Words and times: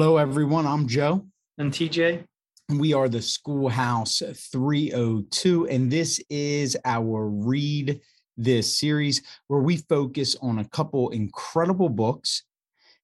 Hello, 0.00 0.16
everyone. 0.16 0.64
I'm 0.64 0.86
Joe. 0.86 1.26
And 1.58 1.72
TJ. 1.72 2.24
We 2.68 2.92
are 2.92 3.08
the 3.08 3.20
Schoolhouse 3.20 4.22
302, 4.52 5.66
and 5.66 5.90
this 5.90 6.22
is 6.30 6.76
our 6.84 7.26
Read 7.26 8.00
This 8.36 8.78
series 8.78 9.22
where 9.48 9.58
we 9.58 9.78
focus 9.78 10.36
on 10.40 10.60
a 10.60 10.68
couple 10.68 11.10
incredible 11.10 11.88
books 11.88 12.44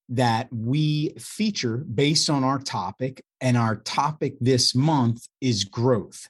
that 0.08 0.46
we 0.52 1.14
feature 1.18 1.78
based 1.78 2.30
on 2.30 2.44
our 2.44 2.60
topic. 2.60 3.24
And 3.40 3.56
our 3.56 3.74
topic 3.74 4.36
this 4.40 4.72
month 4.76 5.26
is 5.40 5.64
growth. 5.64 6.28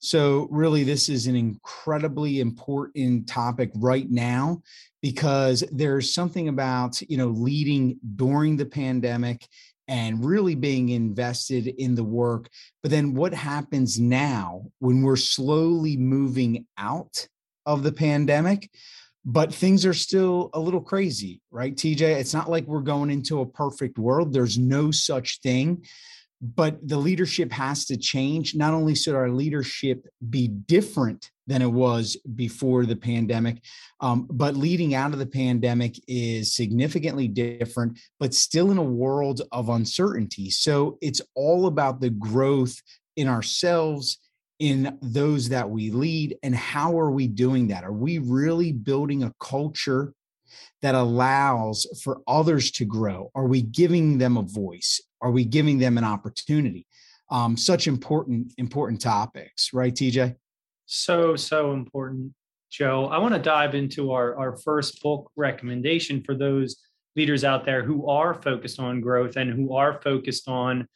So, 0.00 0.48
really, 0.50 0.84
this 0.84 1.08
is 1.08 1.28
an 1.28 1.34
incredibly 1.34 2.40
important 2.40 3.26
topic 3.26 3.70
right 3.76 4.10
now 4.10 4.60
because 5.00 5.64
there's 5.72 6.12
something 6.12 6.48
about, 6.48 7.00
you 7.08 7.16
know, 7.16 7.28
leading 7.28 7.98
during 8.16 8.58
the 8.58 8.66
pandemic 8.66 9.48
and 9.88 10.24
really 10.24 10.54
being 10.54 10.88
invested 10.88 11.66
in 11.66 11.94
the 11.94 12.04
work. 12.04 12.48
But 12.82 12.90
then 12.90 13.14
what 13.14 13.34
happens 13.34 13.98
now 13.98 14.66
when 14.78 15.02
we're 15.02 15.16
slowly 15.16 15.96
moving 15.96 16.66
out 16.78 17.28
of 17.66 17.82
the 17.82 17.92
pandemic? 17.92 18.70
But 19.26 19.54
things 19.54 19.86
are 19.86 19.94
still 19.94 20.50
a 20.52 20.60
little 20.60 20.82
crazy, 20.82 21.40
right, 21.50 21.74
TJ? 21.74 22.02
It's 22.02 22.34
not 22.34 22.50
like 22.50 22.66
we're 22.66 22.80
going 22.80 23.10
into 23.10 23.40
a 23.40 23.46
perfect 23.46 23.98
world. 23.98 24.32
There's 24.32 24.58
no 24.58 24.90
such 24.90 25.40
thing 25.40 25.84
but 26.44 26.86
the 26.86 26.98
leadership 26.98 27.50
has 27.50 27.86
to 27.86 27.96
change. 27.96 28.54
Not 28.54 28.74
only 28.74 28.94
should 28.94 29.14
our 29.14 29.30
leadership 29.30 30.06
be 30.28 30.48
different 30.48 31.30
than 31.46 31.62
it 31.62 31.70
was 31.70 32.18
before 32.34 32.84
the 32.84 32.96
pandemic, 32.96 33.62
um, 34.00 34.26
but 34.30 34.54
leading 34.54 34.94
out 34.94 35.14
of 35.14 35.18
the 35.18 35.26
pandemic 35.26 35.94
is 36.06 36.54
significantly 36.54 37.28
different, 37.28 37.98
but 38.20 38.34
still 38.34 38.70
in 38.70 38.76
a 38.76 38.82
world 38.82 39.40
of 39.52 39.70
uncertainty. 39.70 40.50
So 40.50 40.98
it's 41.00 41.22
all 41.34 41.66
about 41.66 42.02
the 42.02 42.10
growth 42.10 42.76
in 43.16 43.26
ourselves 43.26 44.18
in 44.58 44.98
those 45.00 45.48
that 45.48 45.68
we 45.68 45.90
lead 45.90 46.36
and 46.42 46.54
how 46.54 46.98
are 46.98 47.10
we 47.10 47.26
doing 47.26 47.66
that 47.68 47.82
are 47.82 47.92
we 47.92 48.18
really 48.18 48.70
building 48.70 49.24
a 49.24 49.34
culture 49.40 50.14
that 50.82 50.94
allows 50.94 51.86
for 52.02 52.20
others 52.26 52.70
to 52.72 52.84
grow? 52.84 53.30
Are 53.34 53.46
we 53.46 53.62
giving 53.62 54.18
them 54.18 54.36
a 54.36 54.42
voice? 54.42 55.00
Are 55.24 55.30
we 55.30 55.46
giving 55.46 55.78
them 55.78 55.96
an 55.96 56.04
opportunity? 56.04 56.86
Um, 57.30 57.56
such 57.56 57.88
important, 57.88 58.52
important 58.58 59.00
topics, 59.00 59.72
right, 59.72 59.92
TJ? 59.92 60.36
So, 60.84 61.34
so 61.34 61.72
important, 61.72 62.34
Joe. 62.70 63.06
I 63.06 63.16
want 63.16 63.32
to 63.32 63.40
dive 63.40 63.74
into 63.74 64.12
our, 64.12 64.36
our 64.36 64.58
first 64.58 65.02
book 65.02 65.30
recommendation 65.34 66.22
for 66.22 66.34
those 66.34 66.76
leaders 67.16 67.42
out 67.42 67.64
there 67.64 67.82
who 67.82 68.06
are 68.06 68.34
focused 68.34 68.78
on 68.78 69.00
growth 69.00 69.36
and 69.36 69.50
who 69.50 69.74
are 69.74 69.98
focused 70.02 70.46
on 70.46 70.86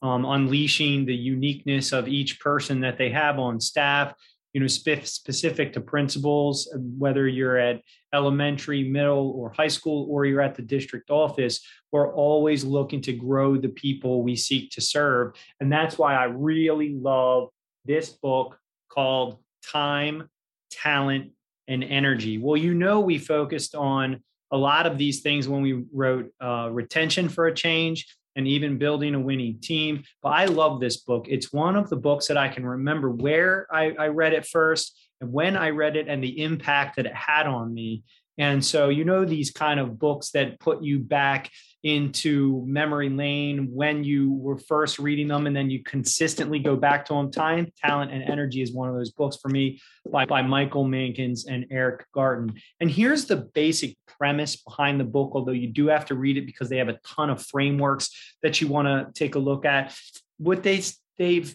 um, 0.00 0.24
unleashing 0.24 1.04
the 1.04 1.14
uniqueness 1.14 1.92
of 1.92 2.08
each 2.08 2.40
person 2.40 2.80
that 2.80 2.96
they 2.96 3.10
have 3.10 3.38
on 3.38 3.60
staff 3.60 4.14
you 4.54 4.60
know 4.60 4.68
specific 4.68 5.72
to 5.72 5.80
principals 5.80 6.72
whether 6.96 7.28
you're 7.28 7.58
at 7.58 7.82
elementary 8.14 8.84
middle 8.88 9.32
or 9.36 9.50
high 9.50 9.68
school 9.68 10.06
or 10.08 10.24
you're 10.24 10.40
at 10.40 10.54
the 10.54 10.62
district 10.62 11.10
office 11.10 11.60
we're 11.92 12.14
always 12.14 12.64
looking 12.64 13.00
to 13.02 13.12
grow 13.12 13.56
the 13.56 13.68
people 13.68 14.24
we 14.24 14.34
seek 14.34 14.68
to 14.72 14.80
serve. 14.80 15.32
And 15.60 15.70
that's 15.70 15.98
why 15.98 16.14
i 16.14 16.24
really 16.24 16.94
love 16.94 17.50
this 17.84 18.10
book 18.10 18.58
called 18.88 19.38
time 19.70 20.30
talent 20.70 21.32
and 21.68 21.84
energy. 21.84 22.38
Well 22.38 22.56
you 22.56 22.74
know 22.74 23.00
we 23.00 23.18
focused 23.18 23.74
on 23.74 24.22
a 24.52 24.56
lot 24.56 24.86
of 24.86 24.98
these 24.98 25.20
things 25.20 25.48
when 25.48 25.62
we 25.62 25.84
wrote 25.92 26.30
uh, 26.40 26.68
retention 26.70 27.28
for 27.28 27.46
a 27.46 27.54
change 27.54 28.06
and 28.36 28.48
even 28.48 28.78
building 28.78 29.14
a 29.14 29.20
winning 29.20 29.58
team. 29.60 30.02
But 30.22 30.30
I 30.30 30.46
love 30.46 30.80
this 30.80 30.98
book. 30.98 31.26
It's 31.28 31.52
one 31.52 31.76
of 31.76 31.88
the 31.88 31.96
books 31.96 32.26
that 32.28 32.36
I 32.36 32.48
can 32.48 32.66
remember 32.66 33.10
where 33.10 33.66
I, 33.70 33.92
I 33.98 34.06
read 34.08 34.32
it 34.32 34.46
first 34.46 34.98
and 35.20 35.32
when 35.32 35.56
I 35.56 35.70
read 35.70 35.96
it 35.96 36.08
and 36.08 36.22
the 36.22 36.42
impact 36.42 36.96
that 36.96 37.06
it 37.06 37.14
had 37.14 37.46
on 37.46 37.72
me. 37.72 38.02
And 38.38 38.64
so, 38.64 38.88
you 38.88 39.04
know, 39.04 39.24
these 39.24 39.50
kind 39.50 39.78
of 39.78 39.98
books 39.98 40.30
that 40.30 40.58
put 40.58 40.82
you 40.82 40.98
back 40.98 41.50
into 41.84 42.64
memory 42.66 43.10
lane 43.10 43.68
when 43.70 44.02
you 44.02 44.32
were 44.32 44.56
first 44.56 44.98
reading 44.98 45.28
them, 45.28 45.46
and 45.46 45.54
then 45.54 45.70
you 45.70 45.84
consistently 45.84 46.58
go 46.58 46.76
back 46.76 47.04
to 47.04 47.12
them. 47.12 47.30
Time, 47.30 47.70
Talent, 47.76 48.10
and 48.10 48.22
Energy 48.24 48.62
is 48.62 48.72
one 48.72 48.88
of 48.88 48.94
those 48.94 49.12
books 49.12 49.36
for 49.40 49.50
me 49.50 49.80
by, 50.10 50.24
by 50.24 50.40
Michael 50.40 50.86
Mankins 50.86 51.46
and 51.46 51.66
Eric 51.70 52.06
Garton. 52.12 52.54
And 52.80 52.90
here's 52.90 53.26
the 53.26 53.36
basic 53.36 53.96
premise 54.06 54.56
behind 54.56 54.98
the 54.98 55.04
book, 55.04 55.32
although 55.34 55.52
you 55.52 55.68
do 55.68 55.88
have 55.88 56.06
to 56.06 56.14
read 56.14 56.38
it 56.38 56.46
because 56.46 56.70
they 56.70 56.78
have 56.78 56.88
a 56.88 56.98
ton 57.04 57.28
of 57.28 57.44
frameworks 57.44 58.10
that 58.42 58.60
you 58.60 58.66
want 58.66 58.88
to 58.88 59.06
take 59.12 59.34
a 59.34 59.38
look 59.38 59.66
at. 59.66 59.94
What 60.38 60.62
they, 60.62 60.82
they've 61.18 61.54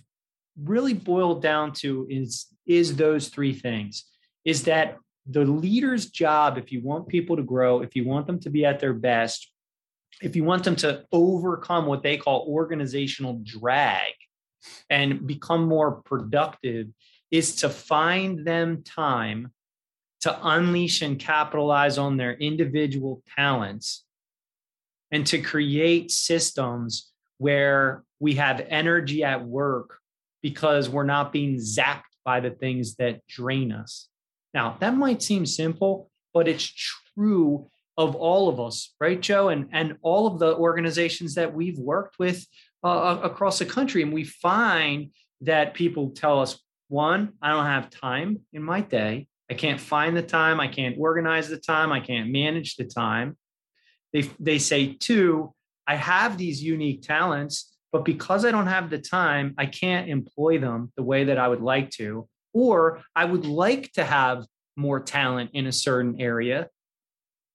really 0.62 0.94
boiled 0.94 1.41
down 1.41 1.73
to 1.73 2.06
is, 2.09 2.45
is 2.68 2.95
those 2.95 3.29
three 3.29 3.53
things 3.53 4.06
is 4.45 4.63
that 4.63 4.97
the 5.29 5.45
leader's 5.45 6.07
job, 6.07 6.57
if 6.57 6.72
you 6.72 6.81
want 6.81 7.07
people 7.07 7.35
to 7.35 7.44
grow, 7.44 7.81
if 7.81 7.95
you 7.95 8.06
want 8.06 8.25
them 8.25 8.40
to 8.41 8.50
be 8.50 8.66
at 8.66 8.79
their 8.79 8.94
best, 8.94 9.51
if 10.22 10.35
you 10.35 10.44
want 10.44 10.63
them 10.63 10.75
to 10.78 11.06
overcome 11.12 11.85
what 11.85 12.03
they 12.03 12.17
call 12.17 12.45
organizational 12.50 13.39
drag 13.44 14.13
and 14.89 15.28
become 15.28 15.68
more 15.68 16.01
productive, 16.01 16.88
is 17.31 17.57
to 17.57 17.69
find 17.69 18.45
them 18.45 18.84
time 18.84 19.53
to 20.22 20.47
unleash 20.47 21.01
and 21.01 21.19
capitalize 21.19 21.97
on 21.97 22.18
their 22.18 22.34
individual 22.34 23.22
talents 23.38 24.03
and 25.12 25.25
to 25.28 25.41
create 25.41 26.12
systems 26.12 27.12
where 27.38 28.03
we 28.19 28.35
have 28.35 28.66
energy 28.68 29.23
at 29.23 29.45
work 29.45 30.00
because 30.41 30.89
we're 30.89 31.03
not 31.03 31.31
being 31.31 31.56
zapped 31.56 32.01
by 32.25 32.39
the 32.39 32.50
things 32.50 32.95
that 32.95 33.25
drain 33.28 33.72
us. 33.72 34.09
Now, 34.53 34.77
that 34.79 34.95
might 34.95 35.21
seem 35.21 35.45
simple, 35.45 36.09
but 36.33 36.47
it's 36.47 36.65
true 37.15 37.69
of 37.97 38.15
all 38.15 38.47
of 38.47 38.59
us, 38.59 38.93
right, 38.99 39.19
Joe? 39.19 39.49
And, 39.49 39.67
and 39.71 39.97
all 40.01 40.25
of 40.25 40.39
the 40.39 40.55
organizations 40.55 41.35
that 41.35 41.53
we've 41.53 41.77
worked 41.77 42.17
with 42.17 42.45
uh, 42.83 43.19
across 43.21 43.59
the 43.59 43.65
country. 43.65 44.01
And 44.01 44.13
we 44.13 44.23
find 44.23 45.11
that 45.41 45.73
people 45.73 46.11
tell 46.11 46.39
us, 46.39 46.59
one, 46.88 47.33
I 47.41 47.49
don't 47.49 47.65
have 47.65 47.89
time 47.89 48.39
in 48.53 48.63
my 48.63 48.81
day. 48.81 49.27
I 49.51 49.53
can't 49.53 49.81
find 49.81 50.15
the 50.15 50.23
time. 50.23 50.59
I 50.59 50.67
can't 50.67 50.95
organize 50.97 51.49
the 51.49 51.57
time. 51.57 51.91
I 51.91 51.99
can't 51.99 52.31
manage 52.31 52.75
the 52.75 52.85
time. 52.85 53.38
They, 54.13 54.29
they 54.39 54.59
say, 54.59 54.93
two, 54.93 55.53
I 55.88 55.95
have 55.95 56.38
these 56.38 56.63
unique 56.63 57.01
talents, 57.01 57.75
but 57.91 58.05
because 58.05 58.45
I 58.45 58.51
don't 58.51 58.67
have 58.67 58.89
the 58.89 58.99
time, 58.99 59.55
I 59.57 59.65
can't 59.65 60.09
employ 60.09 60.59
them 60.59 60.91
the 60.95 61.03
way 61.03 61.25
that 61.25 61.38
I 61.38 61.47
would 61.47 61.61
like 61.61 61.89
to 61.91 62.27
or 62.53 63.01
I 63.15 63.25
would 63.25 63.45
like 63.45 63.91
to 63.93 64.03
have 64.03 64.45
more 64.75 64.99
talent 64.99 65.51
in 65.53 65.67
a 65.67 65.71
certain 65.71 66.19
area, 66.19 66.67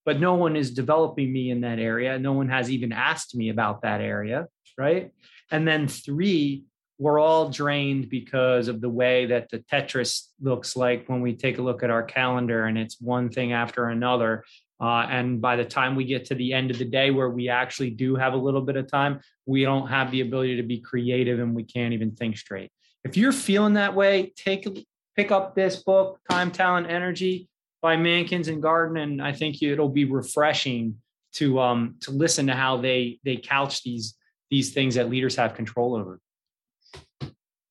but 0.05 0.21
no 0.21 0.35
one 0.35 0.57
is 0.57 0.73
developing 0.73 1.33
me 1.33 1.51
in 1.51 1.63
that 1.63 1.79
area. 1.79 2.19
No 2.19 2.33
one 2.33 2.49
has 2.49 2.71
even 2.71 2.93
asked 2.93 3.35
me 3.35 3.49
about 3.49 3.83
that 3.83 4.01
area, 4.01 4.47
right? 4.79 5.11
And 5.51 5.67
then 5.67 5.89
three, 5.89 6.65
we're 6.99 7.19
all 7.19 7.51
drained 7.51 8.09
because 8.09 8.69
of 8.69 8.81
the 8.81 8.89
way 8.89 9.27
that 9.27 9.49
the 9.51 9.59
Tetris 9.59 10.29
looks 10.41 10.77
like 10.77 11.09
when 11.09 11.21
we 11.21 11.35
take 11.35 11.59
a 11.59 11.63
look 11.63 11.83
at 11.83 11.91
our 11.91 12.03
calendar 12.03 12.67
and 12.67 12.79
it's 12.79 13.01
one 13.01 13.31
thing 13.31 13.53
after 13.53 13.87
another. 13.87 14.45
Uh, 14.81 15.07
and 15.09 15.41
by 15.41 15.57
the 15.57 15.65
time 15.65 15.97
we 15.97 16.05
get 16.05 16.27
to 16.27 16.35
the 16.35 16.53
end 16.53 16.71
of 16.71 16.79
the 16.79 16.85
day 16.85 17.11
where 17.11 17.31
we 17.31 17.49
actually 17.49 17.91
do 17.91 18.17
have 18.17 18.35
a 18.35 18.37
little 18.37 18.61
bit 18.61 18.77
of 18.77 18.91
time, 18.91 19.21
we 19.47 19.63
don't 19.63 19.89
have 19.89 20.11
the 20.11 20.21
ability 20.21 20.57
to 20.57 20.63
be 20.63 20.79
creative 20.79 21.41
and 21.41 21.55
we 21.55 21.65
can't 21.65 21.95
even 21.95 22.15
think 22.15 22.37
straight. 22.37 22.71
If 23.05 23.17
you're 23.17 23.33
feeling 23.33 23.75
that 23.75 23.95
way, 23.95 24.33
take 24.37 24.67
pick 25.15 25.31
up 25.31 25.55
this 25.55 25.83
book, 25.83 26.19
Time, 26.31 26.51
Talent, 26.51 26.91
Energy 26.91 27.49
by 27.83 27.97
Mankins 27.97 28.49
and 28.49 28.63
Garton, 28.63 28.97
and 28.97 29.23
I 29.23 29.33
think 29.33 29.63
it'll 29.63 29.89
be 29.91 30.07
refreshing 30.07 30.97
to 31.35 31.61
um, 31.61 31.97
to 32.01 32.11
listen 32.11 32.47
to 32.47 32.55
how 32.55 32.79
they 32.79 33.19
they 33.25 33.37
couch 33.37 33.83
these 33.83 34.15
these 34.51 34.73
things 34.73 34.95
that 34.95 35.11
leaders 35.11 35.37
have 35.37 35.55
control 35.55 35.95
over. 35.95 36.21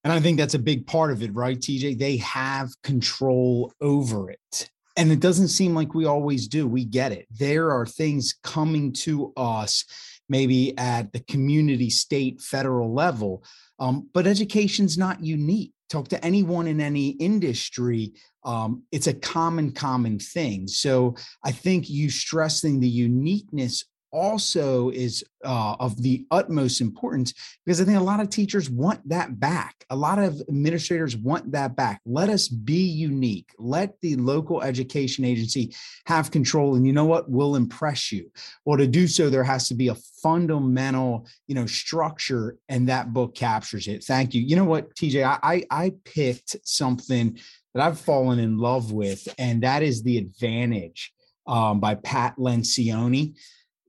And 0.04 0.12
I 0.12 0.20
think 0.20 0.38
that's 0.38 0.54
a 0.54 0.60
big 0.60 0.86
part 0.86 1.12
of 1.12 1.24
it, 1.24 1.34
right, 1.34 1.58
TJ? 1.58 1.98
They 1.98 2.18
have 2.18 2.70
control 2.84 3.74
over 3.80 4.30
it. 4.30 4.70
And 4.98 5.12
it 5.12 5.22
doesn't 5.22 5.48
seem 5.48 5.74
like 5.74 5.94
we 5.94 6.06
always 6.06 6.48
do. 6.48 6.68
We 6.68 6.84
get 6.84 7.14
it. 7.14 7.26
There 7.32 7.72
are 7.72 7.86
things 7.86 8.36
coming 8.44 8.92
to 8.94 9.34
us, 9.38 9.86
maybe 10.28 10.78
at 10.78 11.12
the 11.14 11.22
community, 11.22 11.90
state, 11.90 12.42
federal 12.42 12.94
level. 12.94 13.44
Um, 13.84 14.10
but 14.14 14.28
education's 14.28 14.98
not 14.98 15.24
unique. 15.24 15.74
Talk 15.90 16.08
to 16.10 16.26
anyone 16.26 16.68
in 16.68 16.80
any 16.80 17.10
industry 17.10 18.14
um, 18.46 18.84
it's 18.92 19.08
a 19.08 19.14
common 19.14 19.72
common 19.72 20.20
thing. 20.20 20.68
So 20.68 21.16
i 21.44 21.52
think 21.52 21.90
you 21.90 22.10
stressing 22.10 22.80
the 22.80 22.90
uniqueness 22.90 23.86
also 24.14 24.90
is 24.92 25.24
uh, 25.44 25.76
of 25.80 26.02
the 26.02 26.26
utmost 26.32 26.80
importance 26.80 27.34
because 27.66 27.82
I 27.82 27.86
think 27.86 27.98
a 27.98 28.04
lot 28.04 28.22
of 28.22 28.30
teachers 28.30 28.70
want 28.70 29.08
that 29.10 29.40
back. 29.40 29.84
A 29.90 29.96
lot 29.96 30.20
of 30.20 30.40
administrators 30.48 31.18
want 31.18 31.52
that 31.52 31.76
back. 31.76 32.00
Let 32.06 32.30
us 32.30 32.48
be 32.48 32.86
unique. 32.86 33.50
Let 33.58 34.00
the 34.02 34.16
local 34.16 34.62
education 34.62 35.26
agency 35.26 35.76
have 36.06 36.32
control. 36.32 36.76
And 36.76 36.86
you 36.86 36.94
know 36.94 37.06
what? 37.06 37.30
We'll 37.30 37.56
impress 37.56 38.12
you. 38.12 38.32
Well, 38.64 38.78
to 38.78 38.88
do 38.88 39.08
so, 39.08 39.30
there 39.30 39.44
has 39.44 39.68
to 39.68 39.76
be 39.76 39.90
a 39.90 39.96
fundamental, 40.22 41.28
you 41.48 41.56
know, 41.56 41.66
structure, 41.66 42.58
and 42.70 42.88
that 42.88 43.12
book 43.12 43.36
captures 43.36 43.88
it. 43.88 44.04
Thank 44.04 44.34
you. 44.34 44.42
You 44.42 44.56
know 44.56 44.66
what, 44.66 44.96
TJ? 44.96 45.40
I 45.44 45.64
I 45.70 45.94
picked 46.06 46.56
something 46.64 47.38
that 47.74 47.84
I've 47.84 48.00
fallen 48.00 48.40
in 48.40 48.58
love 48.58 48.92
with, 48.92 49.28
and 49.38 49.64
that 49.64 49.84
is 49.84 50.04
the 50.04 50.18
advantage 50.18 51.12
um, 51.48 51.80
by 51.80 51.96
Pat 51.96 52.38
Lencioni. 52.38 53.36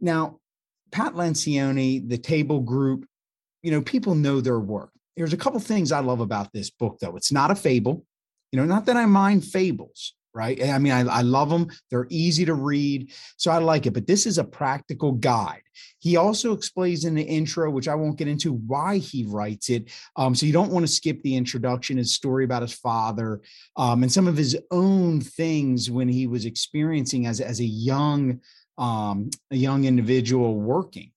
Now, 0.05 0.39
Pat 0.93 1.15
Lencioni, 1.15 2.07
the 2.07 2.19
Table 2.19 2.61
Group, 2.61 3.07
you 3.63 3.71
know, 3.71 3.81
people 3.81 4.15
know 4.15 4.43
their 4.43 4.61
work. 4.61 4.91
There's 5.17 5.33
a 5.33 5.39
couple 5.39 5.59
things 5.61 5.93
I 5.93 6.01
love 6.01 6.21
about 6.21 6.53
this 6.53 6.69
book, 6.69 6.99
though. 7.01 7.17
It's 7.17 7.33
not 7.33 7.51
a 7.51 7.55
fable. 7.55 8.05
You 8.53 8.61
know, 8.61 8.67
not 8.67 8.85
that 8.87 8.97
I 8.97 9.07
mind 9.07 9.45
fables, 9.45 10.15
right? 10.35 10.63
I 10.63 10.79
mean, 10.79 10.93
I, 10.93 11.01
I 11.01 11.23
love 11.23 11.49
them. 11.49 11.69
They're 11.91 12.07
easy 12.11 12.45
to 12.45 12.55
read. 12.55 13.13
So 13.39 13.51
I 13.51 13.59
like 13.59 13.87
it. 13.87 13.95
But 13.95 14.07
this 14.07 14.27
is 14.27 14.37
a 14.37 14.45
practical 14.45 15.13
guide. 15.13 15.63
He 16.01 16.17
also 16.17 16.53
explains 16.53 17.07
in 17.07 17.15
the 17.15 17.23
intro, 17.23 17.71
which 17.71 17.89
I 17.89 17.95
won't 17.95 18.19
get 18.19 18.29
into, 18.29 18.53
why 18.53 18.99
he 18.99 19.25
writes 19.25 19.71
it. 19.71 19.91
Um, 20.17 20.35
so 20.35 20.45
you 20.45 20.53
don't 20.53 20.71
want 20.71 20.87
to 20.87 20.93
skip 20.93 21.23
the 21.23 21.35
introduction, 21.35 21.97
his 21.97 22.13
story 22.13 22.45
about 22.45 22.63
his 22.63 22.75
father, 22.75 23.41
um, 23.77 24.03
and 24.03 24.13
some 24.13 24.29
of 24.29 24.37
his 24.37 24.57
own 24.71 25.23
things 25.23 25.91
when 25.91 26.09
he 26.09 26.27
was 26.27 26.45
experiencing 26.45 27.27
as, 27.27 27.41
as 27.41 27.59
a 27.61 27.65
young 27.65 28.41
um, 28.79 29.31
a 29.51 29.57
young 29.57 29.85
individual 29.85 30.55
working. 30.55 31.11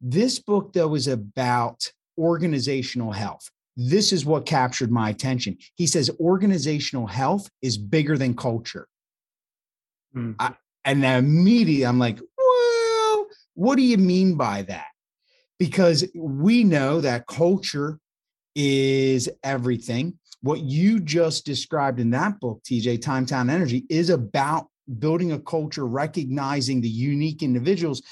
This 0.00 0.38
book, 0.38 0.72
though, 0.72 0.94
is 0.94 1.08
about 1.08 1.90
organizational 2.18 3.12
health. 3.12 3.48
This 3.76 4.12
is 4.12 4.24
what 4.24 4.46
captured 4.46 4.90
my 4.90 5.10
attention. 5.10 5.56
He 5.76 5.86
says 5.86 6.10
organizational 6.20 7.06
health 7.06 7.48
is 7.62 7.78
bigger 7.78 8.18
than 8.18 8.34
culture. 8.34 8.86
Mm. 10.14 10.34
I, 10.38 10.54
and 10.84 11.04
immediately 11.04 11.86
I'm 11.86 11.98
like, 11.98 12.18
well, 12.36 13.26
what 13.54 13.76
do 13.76 13.82
you 13.82 13.98
mean 13.98 14.34
by 14.36 14.62
that? 14.62 14.88
Because 15.58 16.04
we 16.14 16.64
know 16.64 17.00
that 17.00 17.26
culture 17.26 17.98
is 18.54 19.30
everything. 19.42 20.18
What 20.42 20.60
you 20.60 20.98
just 20.98 21.46
described 21.46 22.00
in 22.00 22.10
that 22.10 22.40
book, 22.40 22.62
TJ, 22.64 23.00
Time, 23.00 23.26
Town, 23.26 23.48
Energy, 23.48 23.86
is 23.88 24.10
about 24.10 24.66
building 24.98 25.32
a 25.32 25.38
culture, 25.38 25.86
recognizing 25.86 26.80
the 26.80 26.88
unique 26.88 27.42
individuals. 27.42 28.02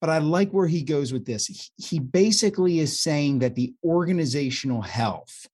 But 0.00 0.10
I 0.10 0.18
like 0.18 0.50
where 0.50 0.66
he 0.66 0.82
goes 0.82 1.12
with 1.12 1.26
this. 1.26 1.70
He 1.76 1.98
basically 1.98 2.80
is 2.80 3.00
saying 3.00 3.40
that 3.40 3.54
the 3.54 3.74
organizational 3.84 4.80
health 4.80 5.46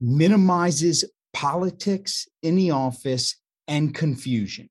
minimizes 0.00 1.04
politics 1.32 2.28
in 2.42 2.54
the 2.54 2.70
office 2.70 3.36
and 3.66 3.94
confusion. 3.94 4.68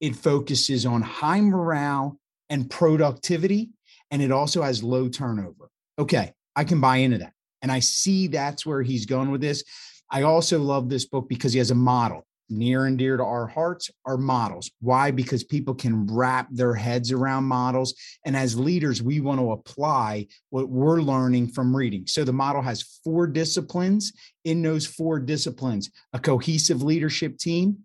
It 0.00 0.14
focuses 0.14 0.86
on 0.86 1.02
high 1.02 1.40
morale 1.40 2.20
and 2.48 2.70
productivity, 2.70 3.70
and 4.10 4.22
it 4.22 4.30
also 4.30 4.62
has 4.62 4.82
low 4.82 5.08
turnover. 5.08 5.70
Okay, 5.98 6.32
I 6.54 6.64
can 6.64 6.80
buy 6.80 6.98
into 6.98 7.18
that. 7.18 7.32
And 7.62 7.72
I 7.72 7.80
see 7.80 8.28
that's 8.28 8.64
where 8.64 8.82
he's 8.82 9.06
going 9.06 9.32
with 9.32 9.40
this. 9.40 9.64
I 10.10 10.22
also 10.22 10.60
love 10.60 10.88
this 10.88 11.04
book 11.04 11.28
because 11.28 11.52
he 11.52 11.58
has 11.58 11.72
a 11.72 11.74
model 11.74 12.24
near 12.48 12.86
and 12.86 12.98
dear 12.98 13.16
to 13.16 13.24
our 13.24 13.46
hearts 13.46 13.90
are 14.04 14.16
models. 14.16 14.70
Why? 14.80 15.10
Because 15.10 15.44
people 15.44 15.74
can 15.74 16.06
wrap 16.06 16.48
their 16.50 16.74
heads 16.74 17.12
around 17.12 17.44
models. 17.44 17.94
And 18.24 18.36
as 18.36 18.58
leaders, 18.58 19.02
we 19.02 19.20
want 19.20 19.40
to 19.40 19.52
apply 19.52 20.26
what 20.50 20.68
we're 20.68 21.00
learning 21.00 21.48
from 21.48 21.76
reading. 21.76 22.06
So 22.06 22.24
the 22.24 22.32
model 22.32 22.62
has 22.62 23.00
four 23.04 23.26
disciplines. 23.26 24.12
In 24.44 24.62
those 24.62 24.86
four 24.86 25.20
disciplines, 25.20 25.90
a 26.14 26.18
cohesive 26.18 26.82
leadership 26.82 27.38
team. 27.38 27.78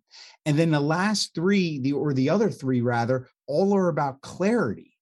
And 0.46 0.58
then 0.58 0.72
the 0.72 0.80
last 0.80 1.34
three, 1.36 1.80
the 1.80 1.94
or 1.94 2.14
the 2.14 2.30
other 2.30 2.50
three 2.50 2.82
rather, 2.82 3.28
all 3.48 3.76
are 3.76 3.90
about 3.90 4.22
clarity. 4.22 4.94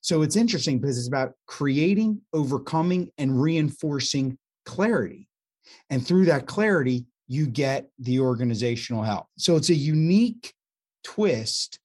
So 0.00 0.22
it's 0.22 0.36
interesting 0.36 0.80
because 0.80 0.98
it's 0.98 1.08
about 1.08 1.32
creating, 1.46 2.20
overcoming, 2.32 3.10
and 3.18 3.40
reinforcing 3.40 4.36
clarity. 4.66 5.28
And 5.90 6.06
through 6.06 6.26
that 6.26 6.46
clarity, 6.46 7.06
you 7.26 7.46
get 7.46 7.88
the 7.98 8.20
organizational 8.20 9.02
health. 9.02 9.26
So 9.38 9.56
it's 9.56 9.70
a 9.70 9.74
unique 9.74 10.52
twist 11.02 11.78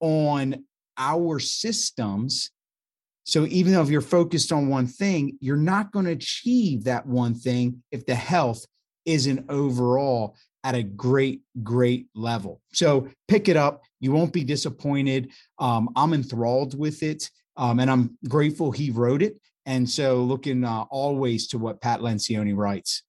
on 0.00 0.64
our 0.98 1.38
systems. 1.38 2.50
So 3.24 3.46
even 3.46 3.72
though 3.72 3.82
if 3.82 3.88
you're 3.88 4.00
focused 4.00 4.52
on 4.52 4.68
one 4.68 4.86
thing, 4.86 5.38
you're 5.40 5.56
not 5.56 5.92
going 5.92 6.06
to 6.06 6.12
achieve 6.12 6.84
that 6.84 7.06
one 7.06 7.34
thing 7.34 7.82
if 7.90 8.04
the 8.04 8.14
health 8.14 8.66
isn't 9.04 9.46
overall 9.48 10.36
at 10.64 10.74
a 10.74 10.82
great, 10.82 11.42
great 11.62 12.06
level. 12.14 12.60
So 12.72 13.08
pick 13.28 13.48
it 13.48 13.56
up. 13.56 13.82
You 14.00 14.12
won't 14.12 14.32
be 14.32 14.44
disappointed. 14.44 15.30
Um, 15.58 15.90
I'm 15.96 16.14
enthralled 16.14 16.78
with 16.78 17.02
it. 17.02 17.28
Um, 17.56 17.80
and 17.80 17.90
I'm 17.90 18.16
grateful 18.28 18.70
he 18.70 18.90
wrote 18.90 19.22
it. 19.22 19.40
And 19.66 19.88
so 19.88 20.22
looking 20.22 20.64
uh, 20.64 20.84
always 20.90 21.48
to 21.48 21.58
what 21.58 21.80
Pat 21.80 22.00
Lencioni 22.00 22.56
writes. 22.56 23.02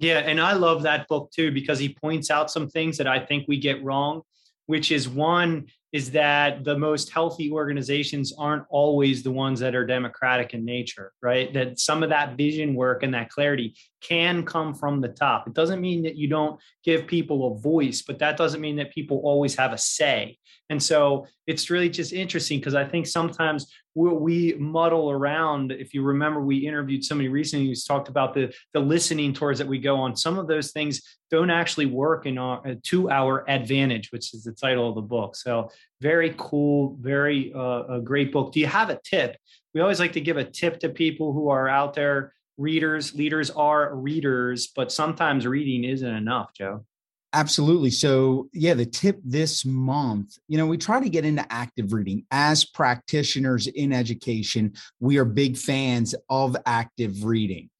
Yeah, 0.00 0.20
and 0.20 0.40
I 0.40 0.54
love 0.54 0.82
that 0.82 1.06
book 1.08 1.30
too 1.30 1.52
because 1.52 1.78
he 1.78 1.90
points 1.90 2.30
out 2.30 2.50
some 2.50 2.68
things 2.68 2.96
that 2.96 3.06
I 3.06 3.20
think 3.20 3.44
we 3.46 3.58
get 3.58 3.84
wrong, 3.84 4.22
which 4.66 4.90
is 4.90 5.06
one 5.06 5.66
is 5.92 6.12
that 6.12 6.64
the 6.64 6.78
most 6.78 7.10
healthy 7.10 7.50
organizations 7.50 8.32
aren't 8.38 8.64
always 8.70 9.22
the 9.22 9.30
ones 9.30 9.60
that 9.60 9.74
are 9.74 9.84
democratic 9.84 10.54
in 10.54 10.64
nature, 10.64 11.12
right? 11.20 11.52
That 11.52 11.78
some 11.78 12.02
of 12.02 12.08
that 12.10 12.36
vision 12.36 12.74
work 12.74 13.02
and 13.02 13.12
that 13.12 13.28
clarity 13.28 13.74
can 14.00 14.46
come 14.46 14.72
from 14.72 15.02
the 15.02 15.08
top. 15.08 15.46
It 15.46 15.52
doesn't 15.52 15.82
mean 15.82 16.04
that 16.04 16.16
you 16.16 16.28
don't 16.28 16.58
give 16.82 17.06
people 17.06 17.52
a 17.52 17.60
voice, 17.60 18.00
but 18.00 18.20
that 18.20 18.38
doesn't 18.38 18.60
mean 18.60 18.76
that 18.76 18.94
people 18.94 19.20
always 19.24 19.54
have 19.56 19.72
a 19.72 19.78
say. 19.78 20.38
And 20.70 20.82
so 20.82 21.26
it's 21.46 21.68
really 21.68 21.90
just 21.90 22.12
interesting 22.12 22.58
because 22.58 22.76
I 22.76 22.84
think 22.84 23.06
sometimes 23.06 23.70
we, 23.94 24.10
we, 24.10 24.54
muddle 24.54 25.10
around. 25.10 25.72
If 25.72 25.94
you 25.94 26.02
remember, 26.02 26.40
we 26.40 26.58
interviewed 26.58 27.04
somebody 27.04 27.28
recently 27.28 27.66
who's 27.66 27.84
talked 27.84 28.08
about 28.08 28.34
the 28.34 28.54
the 28.72 28.80
listening 28.80 29.32
tours 29.32 29.58
that 29.58 29.66
we 29.66 29.78
go 29.78 29.96
on. 29.96 30.16
Some 30.16 30.38
of 30.38 30.46
those 30.46 30.72
things 30.72 31.02
don't 31.30 31.50
actually 31.50 31.86
work 31.86 32.26
in 32.26 32.38
our 32.38 32.74
to 32.74 33.10
our 33.10 33.48
advantage, 33.48 34.12
which 34.12 34.32
is 34.34 34.44
the 34.44 34.52
title 34.52 34.88
of 34.88 34.94
the 34.94 35.02
book. 35.02 35.34
So 35.36 35.70
very 36.00 36.34
cool, 36.36 36.96
very 37.00 37.52
uh, 37.52 37.84
a 37.96 38.00
great 38.00 38.32
book. 38.32 38.52
Do 38.52 38.60
you 38.60 38.66
have 38.66 38.90
a 38.90 39.00
tip? 39.04 39.36
We 39.74 39.80
always 39.80 40.00
like 40.00 40.12
to 40.12 40.20
give 40.20 40.36
a 40.36 40.44
tip 40.44 40.80
to 40.80 40.88
people 40.88 41.32
who 41.32 41.48
are 41.48 41.68
out 41.68 41.94
there. 41.94 42.32
Readers, 42.58 43.14
leaders 43.14 43.50
are 43.50 43.94
readers, 43.94 44.66
but 44.66 44.92
sometimes 44.92 45.46
reading 45.46 45.84
isn't 45.84 46.14
enough, 46.14 46.52
Joe. 46.52 46.84
Absolutely. 47.32 47.90
So, 47.90 48.48
yeah, 48.52 48.74
the 48.74 48.86
tip 48.86 49.20
this 49.24 49.64
month, 49.64 50.36
you 50.48 50.58
know, 50.58 50.66
we 50.66 50.76
try 50.76 50.98
to 51.00 51.08
get 51.08 51.24
into 51.24 51.46
active 51.52 51.92
reading. 51.92 52.24
As 52.32 52.64
practitioners 52.64 53.68
in 53.68 53.92
education, 53.92 54.72
we 54.98 55.16
are 55.18 55.24
big 55.24 55.56
fans 55.56 56.14
of 56.28 56.56
active 56.66 57.24
reading. 57.24 57.70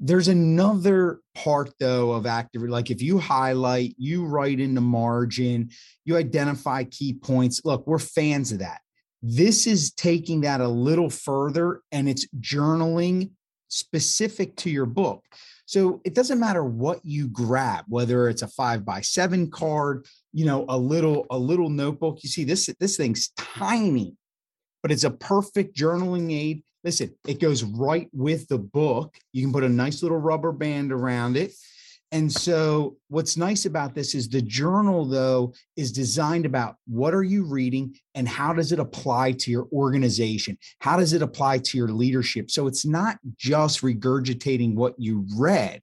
There's 0.00 0.28
another 0.28 1.20
part, 1.36 1.70
though, 1.78 2.12
of 2.12 2.26
active, 2.26 2.62
like 2.62 2.90
if 2.90 3.00
you 3.00 3.18
highlight, 3.18 3.94
you 3.96 4.24
write 4.24 4.58
in 4.58 4.74
the 4.74 4.80
margin, 4.80 5.70
you 6.04 6.16
identify 6.16 6.84
key 6.84 7.14
points. 7.14 7.60
Look, 7.64 7.86
we're 7.86 7.98
fans 7.98 8.50
of 8.50 8.58
that. 8.58 8.80
This 9.22 9.66
is 9.66 9.92
taking 9.92 10.40
that 10.40 10.60
a 10.60 10.68
little 10.68 11.10
further 11.10 11.82
and 11.92 12.08
it's 12.08 12.26
journaling 12.40 13.30
specific 13.70 14.54
to 14.56 14.70
your 14.70 14.86
book. 14.86 15.24
So 15.64 16.00
it 16.04 16.14
doesn't 16.14 16.40
matter 16.40 16.64
what 16.64 17.00
you 17.04 17.28
grab, 17.28 17.84
whether 17.88 18.28
it's 18.28 18.42
a 18.42 18.48
five 18.48 18.84
by 18.84 19.00
seven 19.00 19.50
card, 19.50 20.06
you 20.32 20.44
know, 20.44 20.64
a 20.68 20.76
little, 20.76 21.26
a 21.30 21.38
little 21.38 21.70
notebook. 21.70 22.18
You 22.22 22.28
see, 22.28 22.44
this 22.44 22.68
this 22.78 22.96
thing's 22.96 23.30
tiny, 23.38 24.16
but 24.82 24.90
it's 24.90 25.04
a 25.04 25.10
perfect 25.10 25.76
journaling 25.76 26.32
aid. 26.32 26.64
Listen, 26.82 27.14
it 27.26 27.40
goes 27.40 27.62
right 27.62 28.08
with 28.12 28.48
the 28.48 28.58
book. 28.58 29.16
You 29.32 29.42
can 29.42 29.52
put 29.52 29.64
a 29.64 29.68
nice 29.68 30.02
little 30.02 30.18
rubber 30.18 30.52
band 30.52 30.92
around 30.92 31.36
it. 31.36 31.52
And 32.12 32.32
so 32.32 32.96
what's 33.08 33.36
nice 33.36 33.66
about 33.66 33.94
this 33.94 34.14
is 34.14 34.28
the 34.28 34.42
journal 34.42 35.04
though 35.04 35.54
is 35.76 35.92
designed 35.92 36.44
about 36.44 36.76
what 36.86 37.14
are 37.14 37.22
you 37.22 37.44
reading 37.44 37.94
and 38.16 38.28
how 38.28 38.52
does 38.52 38.72
it 38.72 38.80
apply 38.80 39.32
to 39.32 39.50
your 39.50 39.68
organization? 39.72 40.58
How 40.80 40.96
does 40.96 41.12
it 41.12 41.22
apply 41.22 41.58
to 41.58 41.78
your 41.78 41.88
leadership? 41.88 42.50
So 42.50 42.66
it's 42.66 42.84
not 42.84 43.18
just 43.36 43.82
regurgitating 43.82 44.74
what 44.74 44.94
you 44.98 45.24
read. 45.36 45.82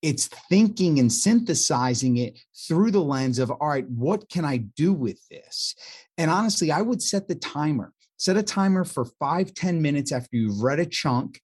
It's 0.00 0.28
thinking 0.48 1.00
and 1.00 1.12
synthesizing 1.12 2.18
it 2.18 2.38
through 2.68 2.92
the 2.92 3.02
lens 3.02 3.40
of, 3.40 3.50
all 3.50 3.68
right, 3.68 3.88
what 3.88 4.28
can 4.30 4.44
I 4.44 4.58
do 4.58 4.92
with 4.92 5.18
this? 5.28 5.74
And 6.16 6.30
honestly, 6.30 6.70
I 6.70 6.82
would 6.82 7.02
set 7.02 7.26
the 7.26 7.34
timer, 7.34 7.92
set 8.16 8.36
a 8.36 8.44
timer 8.44 8.84
for 8.84 9.06
five 9.18 9.54
ten 9.54 9.82
minutes 9.82 10.12
after 10.12 10.36
you've 10.36 10.62
read 10.62 10.78
a 10.78 10.86
chunk 10.86 11.40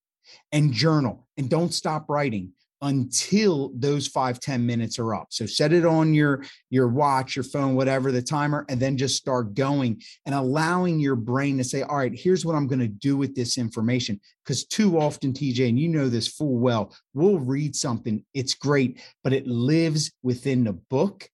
and 0.53 0.71
journal 0.71 1.27
and 1.35 1.49
don't 1.49 1.73
stop 1.73 2.09
writing 2.09 2.53
until 2.81 3.71
those 3.75 4.07
five 4.07 4.39
ten 4.39 4.65
minutes 4.65 4.99
are 4.99 5.15
up. 5.15 5.27
So 5.29 5.45
set 5.45 5.73
it 5.73 5.85
on 5.85 6.13
your 6.13 6.43
your 6.69 6.87
watch, 6.87 7.35
your 7.35 7.43
phone, 7.43 7.75
whatever 7.75 8.11
the 8.11 8.21
timer, 8.21 8.65
and 8.69 8.79
then 8.79 8.97
just 8.97 9.15
start 9.15 9.53
going 9.53 10.01
and 10.25 10.35
allowing 10.35 10.99
your 10.99 11.15
brain 11.15 11.57
to 11.57 11.63
say, 11.63 11.81
all 11.83 11.97
right, 11.97 12.13
here's 12.13 12.45
what 12.45 12.55
I'm 12.55 12.67
going 12.67 12.79
to 12.79 12.87
do 12.87 13.17
with 13.17 13.35
this 13.35 13.57
information. 13.57 14.19
Because 14.43 14.65
too 14.65 14.99
often, 14.99 15.33
TJ, 15.33 15.69
and 15.69 15.79
you 15.79 15.89
know 15.89 16.09
this 16.09 16.27
full 16.27 16.57
well, 16.57 16.93
we'll 17.13 17.39
read 17.39 17.75
something, 17.75 18.23
it's 18.33 18.53
great, 18.53 19.01
but 19.23 19.33
it 19.33 19.47
lives 19.47 20.11
within 20.23 20.63
the 20.63 20.73
book 20.73 21.29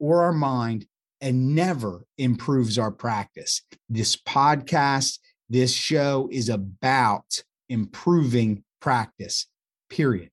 or 0.00 0.22
our 0.24 0.32
mind 0.32 0.86
and 1.20 1.54
never 1.54 2.04
improves 2.18 2.78
our 2.78 2.90
practice. 2.90 3.62
This 3.88 4.16
podcast, 4.16 5.18
this 5.48 5.72
show 5.72 6.28
is 6.32 6.48
about 6.48 7.42
improving 7.68 8.64
practice, 8.80 9.46
period. 9.90 10.30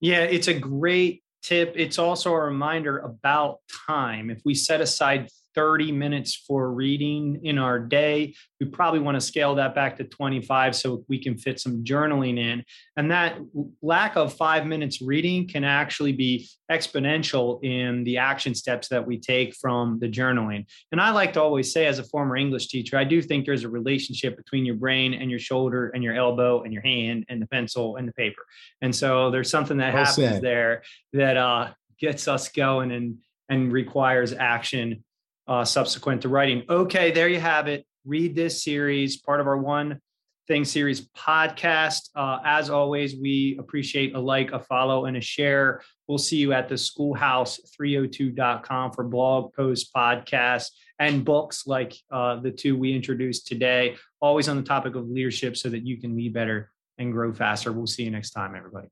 Yeah, 0.00 0.22
it's 0.22 0.48
a 0.48 0.54
great 0.54 1.22
tip. 1.42 1.74
It's 1.76 1.98
also 1.98 2.32
a 2.32 2.40
reminder 2.40 2.98
about 2.98 3.58
time. 3.86 4.30
If 4.30 4.40
we 4.44 4.54
set 4.54 4.80
aside 4.80 5.28
30 5.54 5.92
minutes 5.92 6.34
for 6.34 6.70
reading 6.72 7.40
in 7.44 7.58
our 7.58 7.78
day. 7.78 8.34
We 8.60 8.66
probably 8.66 9.00
want 9.00 9.16
to 9.16 9.20
scale 9.20 9.54
that 9.56 9.74
back 9.74 9.96
to 9.96 10.04
25 10.04 10.74
so 10.74 11.04
we 11.08 11.22
can 11.22 11.36
fit 11.36 11.60
some 11.60 11.84
journaling 11.84 12.38
in. 12.38 12.64
And 12.96 13.10
that 13.10 13.38
lack 13.82 14.16
of 14.16 14.34
five 14.34 14.66
minutes 14.66 15.00
reading 15.00 15.48
can 15.48 15.64
actually 15.64 16.12
be 16.12 16.48
exponential 16.70 17.62
in 17.64 18.04
the 18.04 18.18
action 18.18 18.54
steps 18.54 18.88
that 18.88 19.06
we 19.06 19.18
take 19.18 19.54
from 19.54 19.98
the 20.00 20.08
journaling. 20.08 20.66
And 20.92 21.00
I 21.00 21.10
like 21.10 21.32
to 21.34 21.42
always 21.42 21.72
say, 21.72 21.86
as 21.86 21.98
a 21.98 22.04
former 22.04 22.36
English 22.36 22.68
teacher, 22.68 22.96
I 22.96 23.04
do 23.04 23.22
think 23.22 23.46
there's 23.46 23.64
a 23.64 23.68
relationship 23.68 24.36
between 24.36 24.64
your 24.64 24.76
brain 24.76 25.14
and 25.14 25.30
your 25.30 25.40
shoulder 25.40 25.88
and 25.90 26.02
your 26.02 26.14
elbow 26.14 26.62
and 26.62 26.72
your 26.72 26.82
hand 26.82 27.24
and 27.28 27.40
the 27.40 27.46
pencil 27.46 27.96
and 27.96 28.08
the 28.08 28.12
paper. 28.12 28.42
And 28.82 28.94
so 28.94 29.30
there's 29.30 29.50
something 29.50 29.76
that 29.78 29.94
well 29.94 30.04
happens 30.04 30.28
said. 30.28 30.42
there 30.42 30.82
that 31.12 31.36
uh, 31.36 31.70
gets 31.98 32.28
us 32.28 32.48
going 32.48 32.90
and 32.90 33.18
and 33.48 33.72
requires 33.72 34.32
action 34.32 35.04
uh, 35.46 35.64
subsequent 35.64 36.22
to 36.22 36.28
writing. 36.28 36.64
Okay, 36.68 37.10
there 37.10 37.28
you 37.28 37.40
have 37.40 37.68
it. 37.68 37.86
Read 38.04 38.34
this 38.34 38.62
series, 38.62 39.16
part 39.16 39.40
of 39.40 39.46
our 39.46 39.58
one 39.58 40.00
thing 40.46 40.64
series 40.64 41.08
podcast. 41.08 42.10
Uh, 42.14 42.38
as 42.44 42.70
always, 42.70 43.16
we 43.16 43.56
appreciate 43.58 44.14
a 44.14 44.20
like, 44.20 44.52
a 44.52 44.60
follow, 44.60 45.06
and 45.06 45.16
a 45.16 45.20
share. 45.20 45.82
We'll 46.06 46.18
see 46.18 46.36
you 46.36 46.52
at 46.52 46.68
the 46.68 46.74
schoolhouse302.com 46.74 48.92
for 48.92 49.04
blog 49.04 49.54
posts, 49.54 49.90
podcasts, 49.94 50.72
and 50.98 51.24
books 51.24 51.66
like 51.66 51.94
uh, 52.10 52.40
the 52.40 52.50
two 52.50 52.76
we 52.76 52.94
introduced 52.94 53.46
today, 53.46 53.96
always 54.20 54.48
on 54.48 54.56
the 54.56 54.62
topic 54.62 54.96
of 54.96 55.08
leadership 55.08 55.56
so 55.56 55.70
that 55.70 55.86
you 55.86 55.96
can 55.98 56.14
lead 56.16 56.34
better 56.34 56.70
and 56.98 57.12
grow 57.12 57.32
faster. 57.32 57.72
We'll 57.72 57.86
see 57.86 58.02
you 58.04 58.10
next 58.10 58.30
time, 58.30 58.54
everybody. 58.54 58.88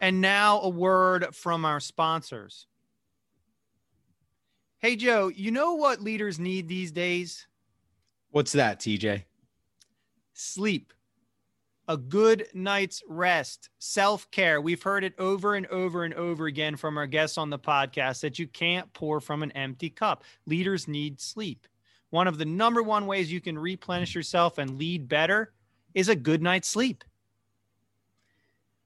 And 0.00 0.20
now 0.20 0.60
a 0.60 0.68
word 0.68 1.34
from 1.34 1.64
our 1.64 1.80
sponsors. 1.80 2.66
Hey, 4.78 4.94
Joe, 4.94 5.28
you 5.28 5.50
know 5.50 5.74
what 5.74 6.02
leaders 6.02 6.38
need 6.38 6.68
these 6.68 6.92
days? 6.92 7.46
What's 8.30 8.52
that, 8.52 8.78
TJ? 8.78 9.24
Sleep. 10.34 10.92
A 11.88 11.96
good 11.96 12.48
night's 12.52 13.02
rest, 13.08 13.70
self 13.78 14.30
care. 14.30 14.60
We've 14.60 14.82
heard 14.82 15.02
it 15.02 15.14
over 15.18 15.54
and 15.54 15.66
over 15.68 16.04
and 16.04 16.12
over 16.14 16.46
again 16.46 16.76
from 16.76 16.98
our 16.98 17.06
guests 17.06 17.38
on 17.38 17.48
the 17.48 17.58
podcast 17.58 18.20
that 18.20 18.38
you 18.38 18.46
can't 18.46 18.92
pour 18.92 19.20
from 19.20 19.42
an 19.42 19.52
empty 19.52 19.88
cup. 19.88 20.24
Leaders 20.46 20.86
need 20.86 21.20
sleep. 21.20 21.66
One 22.10 22.28
of 22.28 22.36
the 22.36 22.44
number 22.44 22.82
one 22.82 23.06
ways 23.06 23.32
you 23.32 23.40
can 23.40 23.58
replenish 23.58 24.14
yourself 24.14 24.58
and 24.58 24.78
lead 24.78 25.08
better 25.08 25.52
is 25.94 26.08
a 26.10 26.16
good 26.16 26.42
night's 26.42 26.68
sleep. 26.68 27.02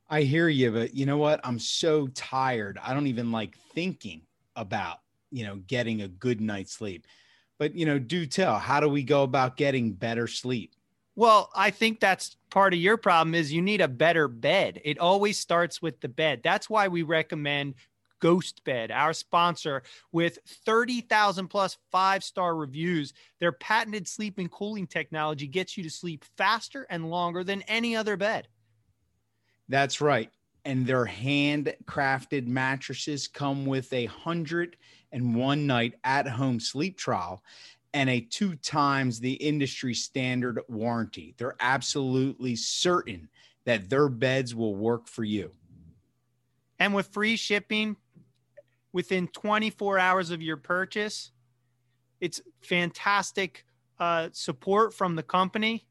I 0.08 0.22
hear 0.22 0.48
you, 0.48 0.70
but 0.70 0.94
you 0.94 1.06
know 1.06 1.18
what? 1.18 1.40
I'm 1.42 1.58
so 1.58 2.06
tired. 2.08 2.78
I 2.80 2.94
don't 2.94 3.06
even 3.08 3.32
like 3.32 3.56
thinking 3.74 4.22
about 4.54 4.98
you 5.30 5.44
know, 5.44 5.56
getting 5.66 6.02
a 6.02 6.08
good 6.08 6.40
night's 6.40 6.72
sleep. 6.72 7.06
But, 7.58 7.74
you 7.74 7.86
know, 7.86 7.98
do 7.98 8.26
tell, 8.26 8.58
how 8.58 8.80
do 8.80 8.88
we 8.88 9.02
go 9.02 9.22
about 9.22 9.56
getting 9.56 9.92
better 9.92 10.26
sleep? 10.26 10.74
Well, 11.16 11.50
I 11.54 11.70
think 11.70 12.00
that's 12.00 12.36
part 12.50 12.72
of 12.72 12.80
your 12.80 12.96
problem 12.96 13.34
is 13.34 13.52
you 13.52 13.60
need 13.60 13.80
a 13.80 13.88
better 13.88 14.28
bed. 14.28 14.80
It 14.84 14.98
always 14.98 15.38
starts 15.38 15.82
with 15.82 16.00
the 16.00 16.08
bed. 16.08 16.40
That's 16.42 16.70
why 16.70 16.88
we 16.88 17.02
recommend 17.02 17.74
Ghost 18.20 18.62
Bed, 18.64 18.90
our 18.90 19.12
sponsor, 19.12 19.82
with 20.12 20.38
30,000 20.46 21.48
plus 21.48 21.76
five 21.90 22.22
star 22.22 22.54
reviews. 22.54 23.12
Their 23.40 23.52
patented 23.52 24.06
sleep 24.06 24.38
and 24.38 24.50
cooling 24.50 24.86
technology 24.86 25.46
gets 25.46 25.76
you 25.76 25.82
to 25.82 25.90
sleep 25.90 26.24
faster 26.36 26.86
and 26.88 27.10
longer 27.10 27.42
than 27.42 27.62
any 27.62 27.96
other 27.96 28.16
bed. 28.16 28.48
That's 29.68 30.00
right. 30.00 30.30
And 30.64 30.86
their 30.86 31.06
handcrafted 31.06 32.46
mattresses 32.46 33.26
come 33.26 33.66
with 33.66 33.92
a 33.92 34.06
hundred 34.06 34.76
and 35.12 35.34
one 35.34 35.66
night 35.66 35.94
at 36.04 36.26
home 36.28 36.60
sleep 36.60 36.96
trial 36.96 37.42
and 37.92 38.08
a 38.08 38.20
two 38.20 38.54
times 38.56 39.20
the 39.20 39.32
industry 39.32 39.94
standard 39.94 40.60
warranty. 40.68 41.34
They're 41.36 41.56
absolutely 41.60 42.56
certain 42.56 43.28
that 43.64 43.90
their 43.90 44.08
beds 44.08 44.54
will 44.54 44.74
work 44.74 45.08
for 45.08 45.24
you. 45.24 45.50
And 46.78 46.94
with 46.94 47.08
free 47.08 47.36
shipping 47.36 47.96
within 48.92 49.28
24 49.28 49.98
hours 49.98 50.30
of 50.30 50.40
your 50.40 50.56
purchase, 50.56 51.30
it's 52.20 52.40
fantastic 52.62 53.64
uh, 53.98 54.28
support 54.32 54.94
from 54.94 55.16
the 55.16 55.22
company. 55.22 55.86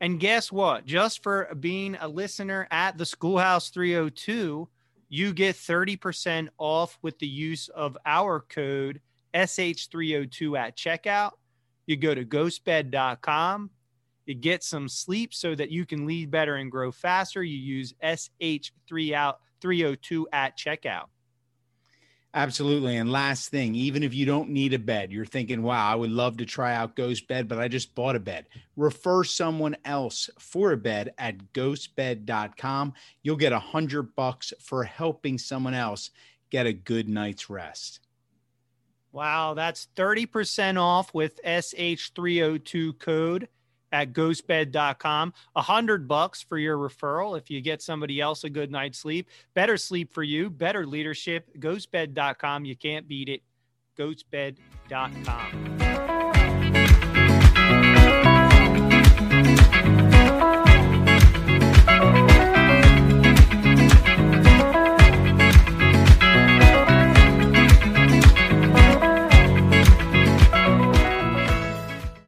And 0.00 0.20
guess 0.20 0.50
what? 0.52 0.84
Just 0.84 1.22
for 1.22 1.54
being 1.58 1.96
a 2.00 2.08
listener 2.08 2.66
at 2.70 2.98
the 2.98 3.06
Schoolhouse 3.06 3.70
302, 3.70 4.68
you 5.08 5.32
get 5.32 5.56
30% 5.56 6.48
off 6.58 6.98
with 7.02 7.18
the 7.18 7.26
use 7.26 7.68
of 7.68 7.96
our 8.04 8.40
code 8.40 9.00
SH302 9.34 10.58
at 10.58 10.76
checkout. 10.76 11.32
You 11.86 11.96
go 11.96 12.14
to 12.14 12.24
ghostbed.com. 12.24 13.70
You 14.26 14.34
get 14.34 14.62
some 14.64 14.88
sleep 14.88 15.32
so 15.32 15.54
that 15.54 15.70
you 15.70 15.86
can 15.86 16.06
lead 16.06 16.32
better 16.32 16.56
and 16.56 16.68
grow 16.70 16.90
faster. 16.90 17.44
You 17.44 17.58
use 17.58 17.94
SH302 18.02 20.24
at 20.32 20.58
checkout. 20.58 21.04
Absolutely. 22.36 22.98
And 22.98 23.10
last 23.10 23.48
thing, 23.48 23.74
even 23.74 24.02
if 24.02 24.12
you 24.12 24.26
don't 24.26 24.50
need 24.50 24.74
a 24.74 24.78
bed, 24.78 25.10
you're 25.10 25.24
thinking, 25.24 25.62
wow, 25.62 25.90
I 25.90 25.94
would 25.94 26.10
love 26.10 26.36
to 26.36 26.44
try 26.44 26.74
out 26.74 26.94
Ghost 26.94 27.26
Bed, 27.28 27.48
but 27.48 27.58
I 27.58 27.66
just 27.66 27.94
bought 27.94 28.14
a 28.14 28.20
bed. 28.20 28.44
Refer 28.76 29.24
someone 29.24 29.74
else 29.86 30.28
for 30.38 30.72
a 30.72 30.76
bed 30.76 31.14
at 31.16 31.54
ghostbed.com. 31.54 32.92
You'll 33.22 33.36
get 33.36 33.54
a 33.54 33.58
hundred 33.58 34.14
bucks 34.14 34.52
for 34.60 34.84
helping 34.84 35.38
someone 35.38 35.72
else 35.72 36.10
get 36.50 36.66
a 36.66 36.74
good 36.74 37.08
night's 37.08 37.48
rest. 37.48 38.00
Wow, 39.12 39.54
that's 39.54 39.88
30% 39.96 40.78
off 40.78 41.14
with 41.14 41.42
SH302 41.42 42.98
code 42.98 43.48
at 43.92 44.12
ghostbed.com. 44.12 45.32
A 45.54 45.62
hundred 45.62 46.08
bucks 46.08 46.42
for 46.42 46.58
your 46.58 46.76
referral 46.76 47.38
if 47.38 47.50
you 47.50 47.60
get 47.60 47.82
somebody 47.82 48.20
else 48.20 48.44
a 48.44 48.50
good 48.50 48.70
night's 48.70 48.98
sleep. 48.98 49.28
Better 49.54 49.76
sleep 49.76 50.12
for 50.12 50.22
you, 50.22 50.50
better 50.50 50.86
leadership. 50.86 51.48
Ghostbed.com. 51.58 52.64
You 52.64 52.76
can't 52.76 53.08
beat 53.08 53.28
it. 53.28 53.42
Ghostbed.com. 53.98 55.85